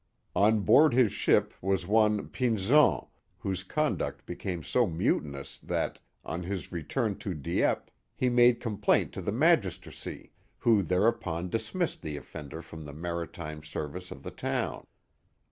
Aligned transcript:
On 0.35 0.61
board 0.61 0.95
his 0.95 1.11
ship 1.11 1.53
was 1.61 1.85
one 1.85 2.27
Pinzon, 2.29 3.05
whose 3.37 3.61
conduct 3.61 4.25
became 4.25 4.63
so 4.63 4.87
mutinous 4.87 5.59
that, 5.59 5.99
on 6.25 6.41
his 6.41 6.71
return 6.71 7.19
to 7.19 7.35
Dieppe, 7.35 7.91
he 8.15 8.27
made 8.27 8.59
complaint 8.59 9.13
to 9.13 9.21
the 9.21 9.31
magistracy, 9.31 10.31
who 10.57 10.81
thereupon 10.81 11.49
dismissed 11.49 12.01
the 12.01 12.17
oflfender 12.17 12.63
from 12.63 12.83
the 12.83 12.93
maritime 12.93 13.61
ser 13.61 13.87
vice 13.89 14.09
of 14.09 14.23
the 14.23 14.31
town. 14.31 14.87